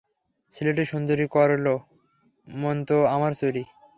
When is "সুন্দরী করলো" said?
0.91-1.73